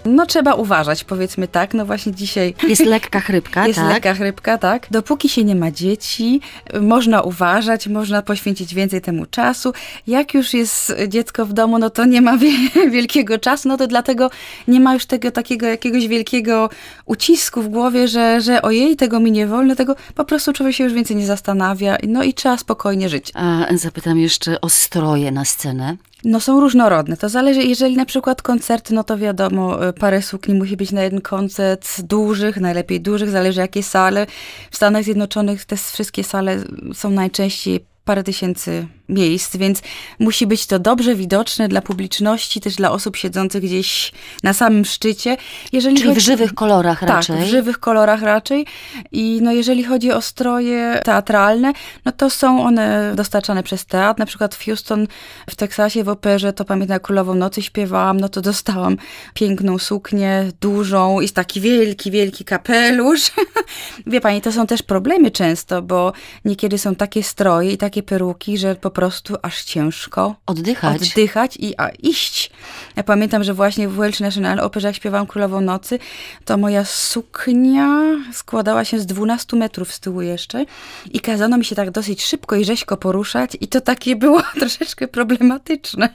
No 0.08 0.26
trzeba 0.26 0.54
uważać, 0.54 1.04
powiedzmy 1.04 1.48
tak. 1.48 1.74
No 1.74 1.86
właśnie 1.86 2.12
dzisiaj 2.12 2.54
Jest 2.68 2.84
lekka 2.84 3.20
chrypka, 3.20 3.66
jest 3.66 3.78
tak? 3.78 3.88
lekka 3.88 4.14
chrypka, 4.14 4.58
tak. 4.58 4.86
Dopóki 4.90 5.28
się 5.28 5.44
nie 5.44 5.54
ma 5.56 5.70
dzieci, 5.70 6.40
można 6.80 7.22
uważać, 7.22 7.88
można 7.88 8.22
poświęcić 8.22 8.74
więcej 8.74 9.00
temu 9.00 9.26
czasu. 9.26 9.72
Jak 10.06 10.34
już 10.34 10.54
jest 10.54 10.94
dziecko 11.08 11.46
w 11.46 11.52
domu, 11.52 11.78
no 11.78 11.90
to 11.90 12.04
nie 12.04 12.22
ma 12.22 12.38
wie- 12.38 12.90
wielkiego 12.90 13.38
czasu, 13.38 13.68
no 13.68 13.76
to 13.76 13.86
dlatego 13.86 14.30
nie 14.68 14.80
ma 14.80 14.94
już 14.94 15.06
tego 15.06 15.30
takiego 15.30 15.66
jakiegoś 15.66 16.08
wielkiego 16.08 16.70
ucisku 17.06 17.62
w 17.62 17.68
głowie, 17.68 18.08
że, 18.08 18.40
że 18.40 18.62
ojej, 18.62 18.96
tego 18.96 19.20
mi 19.20 19.32
nie 19.32 19.46
wolno, 19.46 19.76
tego 19.76 19.96
po 20.14 20.24
prostu 20.24 20.52
człowiek 20.52 20.74
się 20.76 20.84
już 20.84 20.92
więcej 20.92 21.16
nie 21.16 21.26
zastanawia, 21.26 21.96
no 22.08 22.22
i 22.22 22.34
trzeba 22.34 22.56
spokojnie 22.58 23.08
żyć. 23.08 23.30
A 23.34 23.66
zapytam 23.76 24.18
jeszcze 24.18 24.60
o 24.60 24.68
stroje 24.68 25.30
na 25.30 25.44
scenę. 25.44 25.96
No 26.24 26.40
są 26.40 26.60
różnorodne. 26.60 27.16
To 27.16 27.28
zależy, 27.28 27.62
jeżeli 27.62 27.96
na 27.96 28.04
przykład 28.04 28.42
koncerty, 28.42 28.94
no 28.94 29.04
to 29.04 29.18
wiadomo, 29.18 29.88
y, 29.88 29.92
parę 29.92 30.22
sukni 30.22 30.54
musi 30.54 30.76
być 30.76 30.92
na 30.92 31.02
jeden 31.02 31.20
koncert, 31.20 32.02
dużych, 32.02 32.56
najlepiej 32.56 33.00
dużych, 33.00 33.30
zależy 33.30 33.60
jakie 33.60 33.82
sale. 33.82 34.26
W 34.70 34.76
Stanach 34.76 35.04
Zjednoczonych 35.04 35.64
te 35.64 35.76
wszystkie 35.76 36.24
sale 36.24 36.56
są 36.94 37.10
najczęściej 37.10 37.84
parę 38.04 38.24
tysięcy 38.24 38.86
miejsc, 39.08 39.56
więc 39.56 39.82
musi 40.18 40.46
być 40.46 40.66
to 40.66 40.78
dobrze 40.78 41.14
widoczne 41.14 41.68
dla 41.68 41.80
publiczności, 41.82 42.60
też 42.60 42.74
dla 42.76 42.90
osób 42.90 43.16
siedzących 43.16 43.62
gdzieś 43.62 44.12
na 44.42 44.52
samym 44.52 44.84
szczycie. 44.84 45.36
Jeżeli 45.72 45.96
Czyli 45.96 46.08
w 46.10 46.12
chodzi- 46.14 46.24
żywych 46.26 46.54
kolorach 46.54 47.00
tak, 47.00 47.08
raczej. 47.08 47.36
w 47.44 47.48
żywych 47.48 47.78
kolorach 47.80 48.22
raczej. 48.22 48.66
I 49.12 49.38
no, 49.42 49.52
jeżeli 49.52 49.84
chodzi 49.84 50.12
o 50.12 50.22
stroje 50.22 51.00
teatralne, 51.04 51.72
no 52.04 52.12
to 52.12 52.30
są 52.30 52.64
one 52.64 53.12
dostarczane 53.16 53.62
przez 53.62 53.86
teatr. 53.86 54.20
Na 54.20 54.26
przykład 54.26 54.54
w 54.54 54.64
Houston, 54.64 55.06
w 55.50 55.56
Teksasie, 55.56 56.04
w 56.04 56.08
operze, 56.08 56.52
to 56.52 56.64
pamiętam, 56.64 57.00
Królową 57.00 57.34
Nocy 57.34 57.62
śpiewałam, 57.62 58.20
no 58.20 58.28
to 58.28 58.40
dostałam 58.40 58.96
piękną 59.34 59.78
suknię, 59.78 60.52
dużą 60.60 61.20
i 61.20 61.28
taki 61.28 61.60
wielki, 61.60 62.10
wielki 62.10 62.44
kapelusz. 62.44 63.30
Wie 64.06 64.20
pani, 64.20 64.40
to 64.40 64.52
są 64.52 64.66
też 64.66 64.82
problemy 64.82 65.30
często, 65.30 65.82
bo 65.82 66.12
niekiedy 66.44 66.78
są 66.78 66.94
takie 66.94 67.22
stroje 67.22 67.72
i 67.72 67.78
takie 67.78 68.02
peruki, 68.02 68.58
że 68.58 68.74
po 68.74 68.90
prostu 68.98 69.36
aż 69.42 69.64
ciężko 69.64 70.34
Oddychać. 70.46 71.02
oddychać 71.02 71.56
i 71.56 71.74
a, 71.76 71.88
iść. 71.88 72.50
Ja 72.96 73.02
pamiętam, 73.02 73.44
że 73.44 73.54
właśnie 73.54 73.88
w 73.88 73.94
Welsh 73.96 74.20
National 74.20 74.60
Opera, 74.60 74.88
jak 74.88 74.96
śpiewałam 74.96 75.26
Królową 75.26 75.60
Nocy, 75.60 75.98
to 76.44 76.56
moja 76.56 76.84
suknia 76.84 78.16
składała 78.32 78.84
się 78.84 79.00
z 79.00 79.06
12 79.06 79.56
metrów 79.56 79.92
z 79.92 80.00
tyłu 80.00 80.20
jeszcze 80.22 80.64
i 81.10 81.20
kazano 81.20 81.58
mi 81.58 81.64
się 81.64 81.76
tak 81.76 81.90
dosyć 81.90 82.24
szybko 82.24 82.56
i 82.56 82.64
rzeźko 82.64 82.96
poruszać 82.96 83.56
i 83.60 83.68
to 83.68 83.80
takie 83.80 84.16
było 84.16 84.42
troszeczkę 84.60 85.08
problematyczne. 85.08 86.08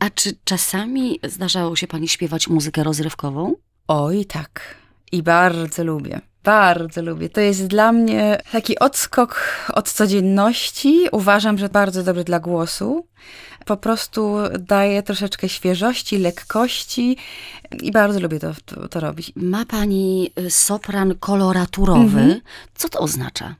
A 0.00 0.10
czy 0.10 0.36
czasami 0.44 1.20
zdarzało 1.24 1.76
się 1.76 1.86
Pani 1.86 2.08
śpiewać 2.08 2.48
muzykę 2.48 2.84
rozrywkową? 2.84 3.54
Oj, 3.88 4.24
tak. 4.24 4.76
I 5.12 5.22
bardzo 5.22 5.84
lubię. 5.84 6.20
Bardzo 6.46 7.02
lubię. 7.02 7.28
To 7.28 7.40
jest 7.40 7.66
dla 7.66 7.92
mnie 7.92 8.42
taki 8.52 8.78
odskok 8.78 9.40
od 9.74 9.92
codzienności. 9.92 11.08
Uważam, 11.12 11.58
że 11.58 11.68
bardzo 11.68 12.02
dobry 12.02 12.24
dla 12.24 12.40
głosu. 12.40 13.06
Po 13.64 13.76
prostu 13.76 14.36
daje 14.58 15.02
troszeczkę 15.02 15.48
świeżości, 15.48 16.18
lekkości 16.18 17.16
i 17.82 17.92
bardzo 17.92 18.20
lubię 18.20 18.38
to, 18.40 18.52
to, 18.64 18.88
to 18.88 19.00
robić. 19.00 19.32
Ma 19.36 19.64
Pani 19.64 20.30
y, 20.38 20.50
sopran 20.50 21.14
koloraturowy. 21.20 22.20
Mhm. 22.20 22.40
Co 22.74 22.88
to 22.88 22.98
oznacza? 22.98 23.54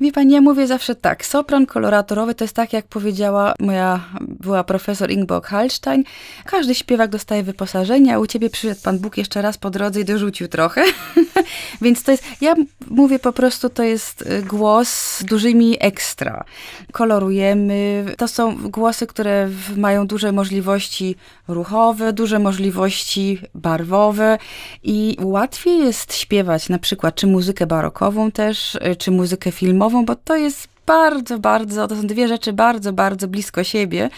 Wie 0.00 0.12
pani, 0.12 0.34
ja 0.34 0.40
mówię 0.40 0.66
zawsze 0.66 0.94
tak. 0.94 1.26
Sopran 1.26 1.66
koloratorowy 1.66 2.34
to 2.34 2.44
jest 2.44 2.54
tak, 2.54 2.72
jak 2.72 2.86
powiedziała 2.86 3.54
moja 3.60 4.00
była 4.20 4.64
profesor 4.64 5.10
Ingeborg 5.10 5.46
Hallstein. 5.46 6.04
Każdy 6.44 6.74
śpiewak 6.74 7.10
dostaje 7.10 7.42
wyposażenie, 7.42 8.14
a 8.14 8.18
u 8.18 8.26
ciebie 8.26 8.50
przyszedł 8.50 8.80
pan 8.82 8.98
Bóg 8.98 9.16
jeszcze 9.16 9.42
raz 9.42 9.58
po 9.58 9.70
drodze 9.70 10.00
i 10.00 10.04
dorzucił 10.04 10.48
trochę. 10.48 10.84
Więc 11.82 12.02
to 12.02 12.10
jest, 12.10 12.24
ja 12.40 12.54
mówię 12.90 13.18
po 13.18 13.32
prostu, 13.32 13.70
to 13.70 13.82
jest 13.82 14.22
y, 14.22 14.42
głos 14.42 14.88
z 14.88 15.24
dużymi 15.24 15.76
ekstra. 15.80 16.44
Kolorujemy. 16.92 18.04
To 18.16 18.28
są 18.28 18.56
głosy, 18.56 19.06
które 19.06 19.48
mają 19.76 20.06
duże 20.06 20.32
możliwości 20.32 21.16
ruchowe, 21.48 22.12
duże 22.12 22.38
możliwości 22.38 23.38
barwowe 23.54 24.38
i 24.82 25.16
łatwiej 25.22 25.78
jest 25.78 26.14
śpiewać 26.14 26.68
na 26.68 26.78
przykład 26.78 27.14
czy 27.14 27.26
muzykę 27.26 27.66
barokową 27.66 28.30
też, 28.30 28.74
y, 28.74 28.96
czy 28.96 29.10
muzykę 29.10 29.52
filmową, 29.52 29.87
bo 29.90 30.16
to 30.16 30.36
jest 30.36 30.68
bardzo, 30.86 31.38
bardzo, 31.38 31.88
to 31.88 31.96
są 31.96 32.06
dwie 32.06 32.28
rzeczy 32.28 32.52
bardzo, 32.52 32.92
bardzo 32.92 33.28
blisko 33.28 33.64
siebie. 33.64 34.10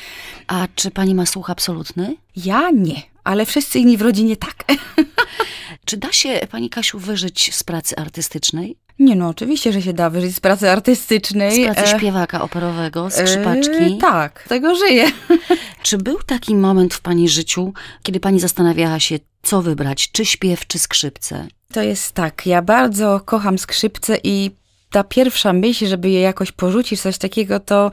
A 0.46 0.66
czy 0.74 0.90
Pani 0.90 1.14
ma 1.14 1.26
słuch 1.26 1.50
absolutny? 1.50 2.16
Ja 2.36 2.70
nie, 2.70 3.02
ale 3.24 3.46
wszyscy 3.46 3.78
inni 3.78 3.96
w 3.96 4.02
rodzinie 4.02 4.36
tak. 4.36 4.64
Czy 5.84 5.96
da 5.96 6.12
się 6.12 6.40
Pani 6.50 6.70
Kasiu 6.70 6.98
wyżyć 6.98 7.54
z 7.54 7.62
pracy 7.62 7.96
artystycznej? 7.96 8.76
Nie 8.98 9.16
no, 9.16 9.28
oczywiście, 9.28 9.72
że 9.72 9.82
się 9.82 9.92
da 9.92 10.10
wyżyć 10.10 10.36
z 10.36 10.40
pracy 10.40 10.70
artystycznej. 10.70 11.62
Z 11.62 11.64
pracy 11.64 11.94
E, 11.94 11.98
śpiewaka 11.98 12.42
operowego, 12.42 13.10
skrzypaczki? 13.10 13.94
E, 13.94 13.98
tak, 14.00 14.42
z 14.46 14.48
tego 14.48 14.74
żyję. 14.74 15.10
Czy 15.82 15.98
był 15.98 16.18
taki 16.22 16.54
moment 16.54 16.94
w 16.94 17.00
Pani 17.00 17.28
życiu, 17.28 17.72
kiedy 18.02 18.20
Pani 18.20 18.40
zastanawiała 18.40 19.00
się, 19.00 19.18
co 19.42 19.62
wybrać, 19.62 20.10
czy 20.12 20.24
śpiew, 20.24 20.66
czy 20.66 20.78
skrzypce? 20.78 21.46
To 21.72 21.82
jest 21.82 22.12
tak, 22.12 22.46
ja 22.46 22.62
bardzo 22.62 23.20
kocham 23.24 23.58
skrzypce 23.58 24.18
i 24.24 24.50
ta 24.90 25.04
pierwsza 25.04 25.52
myśl, 25.52 25.86
żeby 25.86 26.10
je 26.10 26.20
jakoś 26.20 26.52
porzucić, 26.52 27.00
coś 27.00 27.18
takiego, 27.18 27.60
to 27.60 27.90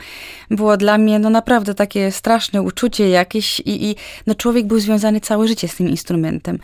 było 0.52 0.78
dla 0.78 0.98
mnie 0.98 1.20
no 1.20 1.30
naprawdę 1.30 1.74
takie 1.74 2.12
straszne 2.12 2.62
uczucie 2.62 3.10
jakieś 3.10 3.60
i, 3.60 3.90
i 3.90 3.96
no 4.28 4.36
człowiek 4.36 4.66
był 4.66 4.80
związany 4.80 5.22
całe 5.22 5.48
życie 5.48 5.68
z 5.68 5.76
tym 5.76 5.90
instrumentem. 5.90 6.60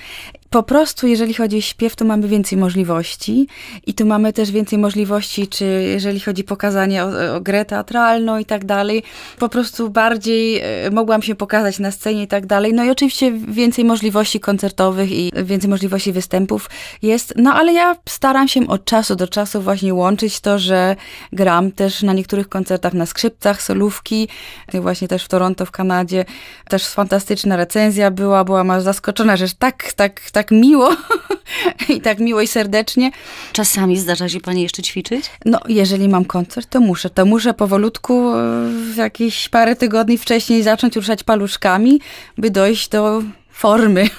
Po 0.53 0.63
prostu, 0.63 1.07
jeżeli 1.07 1.33
chodzi 1.33 1.57
o 1.57 1.61
śpiew, 1.61 1.95
to 1.95 2.05
mamy 2.05 2.27
więcej 2.27 2.57
możliwości 2.57 3.47
i 3.87 3.93
tu 3.93 4.05
mamy 4.05 4.33
też 4.33 4.51
więcej 4.51 4.79
możliwości, 4.79 5.47
czy 5.47 5.65
jeżeli 5.65 6.19
chodzi 6.19 6.45
o 6.45 6.47
pokazanie 6.47 7.03
o, 7.03 7.35
o 7.35 7.41
grę 7.41 7.65
teatralną 7.65 8.37
i 8.37 8.45
tak 8.45 8.65
dalej, 8.65 9.03
po 9.39 9.49
prostu 9.49 9.89
bardziej 9.89 10.59
e, 10.59 10.91
mogłam 10.91 11.21
się 11.21 11.35
pokazać 11.35 11.79
na 11.79 11.91
scenie 11.91 12.23
i 12.23 12.27
tak 12.27 12.45
dalej. 12.45 12.73
No 12.73 12.83
i 12.83 12.89
oczywiście 12.89 13.31
więcej 13.31 13.85
możliwości 13.85 14.39
koncertowych 14.39 15.11
i 15.11 15.31
więcej 15.43 15.69
możliwości 15.69 16.11
występów 16.11 16.69
jest, 17.01 17.33
no 17.37 17.53
ale 17.53 17.73
ja 17.73 17.95
staram 18.09 18.47
się 18.47 18.67
od 18.67 18.85
czasu 18.85 19.15
do 19.15 19.27
czasu 19.27 19.61
właśnie 19.61 19.93
łączyć 19.93 20.39
to, 20.39 20.59
że 20.59 20.95
gram 21.31 21.71
też 21.71 22.03
na 22.03 22.13
niektórych 22.13 22.49
koncertach 22.49 22.93
na 22.93 23.05
skrzypcach, 23.05 23.61
solówki, 23.61 24.27
właśnie 24.73 25.07
też 25.07 25.23
w 25.23 25.27
Toronto 25.27 25.65
w 25.65 25.71
Kanadzie. 25.71 26.25
Też 26.69 26.87
fantastyczna 26.87 27.55
recenzja 27.57 28.11
była, 28.11 28.43
byłam 28.43 28.71
aż 28.71 28.83
zaskoczona, 28.83 29.37
że 29.37 29.45
tak, 29.59 29.93
tak, 29.93 30.21
tak 30.31 30.42
miło 30.51 30.95
i 31.95 32.01
tak 32.01 32.19
miło 32.19 32.41
i 32.41 32.47
serdecznie. 32.47 33.11
Czasami 33.51 33.99
zdarza 33.99 34.29
się 34.29 34.39
pani 34.39 34.61
jeszcze 34.61 34.81
ćwiczyć? 34.83 35.31
No, 35.45 35.59
jeżeli 35.67 36.09
mam 36.09 36.25
koncert, 36.25 36.69
to 36.69 36.79
muszę. 36.79 37.09
To 37.09 37.25
muszę 37.25 37.53
powolutku 37.53 38.33
e, 38.33 38.69
w 38.93 38.95
jakieś 38.97 39.49
parę 39.49 39.75
tygodni 39.75 40.17
wcześniej 40.17 40.63
zacząć 40.63 40.95
ruszać 40.95 41.23
paluszkami, 41.23 41.99
by 42.37 42.51
dojść 42.51 42.89
do 42.89 43.23
formy. 43.51 44.09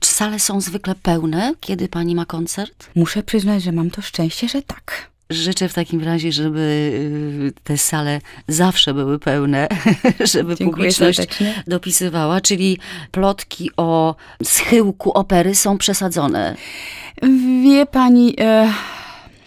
Czy 0.00 0.10
sale 0.10 0.40
są 0.40 0.60
zwykle 0.60 0.94
pełne, 0.94 1.54
kiedy 1.60 1.88
pani 1.88 2.14
ma 2.14 2.26
koncert? 2.26 2.88
Muszę 2.94 3.22
przyznać, 3.22 3.62
że 3.62 3.72
mam 3.72 3.90
to 3.90 4.02
szczęście, 4.02 4.48
że 4.48 4.62
tak. 4.62 5.11
Życzę 5.32 5.68
w 5.68 5.74
takim 5.74 6.04
razie, 6.04 6.32
żeby 6.32 6.58
y, 7.58 7.62
te 7.64 7.78
sale 7.78 8.20
zawsze 8.48 8.94
były 8.94 9.18
pełne, 9.18 9.68
żeby 10.32 10.56
Dziękuję 10.56 10.70
publiczność 10.70 11.16
serdecznie. 11.18 11.62
dopisywała, 11.66 12.40
czyli 12.40 12.78
plotki 13.10 13.70
o 13.76 14.14
schyłku 14.44 15.10
opery 15.12 15.54
są 15.54 15.78
przesadzone. 15.78 16.56
Wie 17.62 17.86
pani, 17.86 18.34
e, 18.40 18.72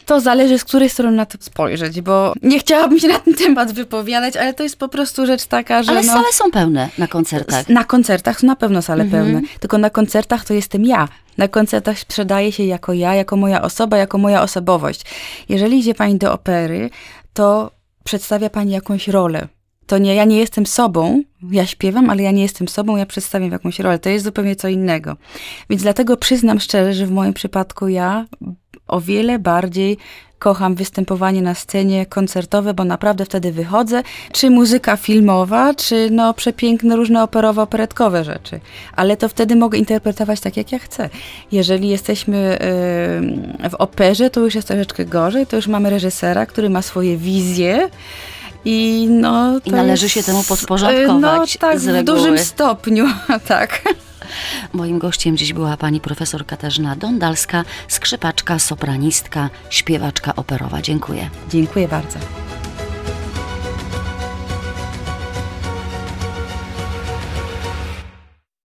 to 0.05 0.19
zależy 0.21 0.59
z 0.59 0.63
której 0.63 0.89
strony 0.89 1.17
na 1.17 1.25
to 1.25 1.37
spojrzeć, 1.41 2.01
bo 2.01 2.33
nie 2.41 2.59
chciałabym 2.59 2.99
się 2.99 3.07
na 3.07 3.19
ten 3.19 3.33
temat 3.33 3.71
wypowiadać, 3.73 4.37
ale 4.37 4.53
to 4.53 4.63
jest 4.63 4.77
po 4.79 4.87
prostu 4.87 5.25
rzecz 5.25 5.45
taka, 5.45 5.83
że 5.83 5.91
Ale 5.91 6.03
no, 6.03 6.13
sale 6.13 6.25
są 6.33 6.51
pełne 6.51 6.89
na 6.97 7.07
koncertach. 7.07 7.69
na 7.69 7.83
koncertach 7.83 8.39
są 8.39 8.47
na 8.47 8.55
pewno 8.55 8.81
sale 8.81 9.03
Mhm. 9.03 9.23
pełne, 9.25 9.41
tylko 9.59 9.77
na 9.77 9.89
koncertach 9.89 10.45
to 10.45 10.53
jestem 10.53 10.85
ja. 10.85 11.07
Na 11.37 11.47
koncertach 11.47 11.99
sprzedaje 11.99 12.51
się 12.51 12.63
jako 12.63 12.93
ja, 12.93 13.15
jako 13.15 13.37
moja 13.37 13.61
osoba, 13.61 13.97
jako 13.97 14.17
moja 14.17 14.41
osobowość. 14.41 15.01
Jeżeli 15.49 15.79
idzie 15.79 15.95
pani 15.95 16.17
do 16.17 16.33
opery, 16.33 16.89
to 17.33 17.71
przedstawia 18.03 18.49
pani 18.49 18.71
jakąś 18.71 19.07
rolę. 19.07 19.47
To 19.87 19.97
nie, 19.97 20.15
ja 20.15 20.23
nie 20.23 20.37
jestem 20.37 20.65
sobą, 20.65 21.23
ja 21.51 21.65
śpiewam, 21.65 22.09
ale 22.09 22.23
ja 22.23 22.31
nie 22.31 22.41
jestem 22.41 22.67
sobą, 22.67 22.97
ja 22.97 23.05
przedstawiam 23.05 23.51
jakąś 23.51 23.79
rolę. 23.79 23.99
To 23.99 24.09
jest 24.09 24.25
zupełnie 24.25 24.55
co 24.55 24.67
innego. 24.67 25.17
Więc 25.69 25.81
dlatego 25.81 26.17
przyznam 26.17 26.59
szczerze, 26.59 26.93
że 26.93 27.05
w 27.05 27.11
moim 27.11 27.33
przypadku 27.33 27.87
ja 27.87 28.25
o 28.87 29.01
wiele 29.01 29.39
bardziej 29.39 29.97
kocham 30.39 30.75
występowanie 30.75 31.41
na 31.41 31.55
scenie 31.55 32.05
koncertowe, 32.05 32.73
bo 32.73 32.83
naprawdę 32.83 33.25
wtedy 33.25 33.51
wychodzę, 33.51 34.03
czy 34.31 34.49
muzyka 34.49 34.97
filmowa, 34.97 35.73
czy 35.73 36.09
no 36.11 36.33
przepiękne 36.33 36.95
różne 36.95 37.23
operowe, 37.23 37.61
operetkowe 37.61 38.23
rzeczy. 38.23 38.59
Ale 38.95 39.17
to 39.17 39.29
wtedy 39.29 39.55
mogę 39.55 39.77
interpretować 39.77 40.39
tak, 40.39 40.57
jak 40.57 40.71
ja 40.71 40.79
chcę. 40.79 41.09
Jeżeli 41.51 41.89
jesteśmy 41.89 42.57
yy, 43.61 43.69
w 43.69 43.73
operze, 43.73 44.29
to 44.29 44.39
już 44.39 44.55
jest 44.55 44.67
troszeczkę 44.67 45.05
gorzej, 45.05 45.47
to 45.47 45.55
już 45.55 45.67
mamy 45.67 45.89
reżysera, 45.89 46.45
który 46.45 46.69
ma 46.69 46.81
swoje 46.81 47.17
wizje, 47.17 47.89
i 48.65 49.07
no, 49.09 49.59
I 49.65 49.71
należy 49.71 50.05
jest, 50.05 50.15
się 50.15 50.23
temu 50.23 50.43
podporządkować 50.43 51.55
No 51.55 51.59
tak, 51.59 51.79
w 51.79 52.03
dużym 52.03 52.37
stopniu, 52.37 53.05
tak. 53.47 53.81
Moim 54.73 54.99
gościem 54.99 55.37
dziś 55.37 55.53
była 55.53 55.77
pani 55.77 55.99
profesor 55.99 56.45
Katarzyna 56.45 56.95
Dondalska, 56.95 57.63
skrzypaczka, 57.87 58.59
sopranistka, 58.59 59.49
śpiewaczka 59.69 60.35
operowa. 60.35 60.81
Dziękuję. 60.81 61.29
Dziękuję 61.49 61.87
bardzo. 61.87 62.19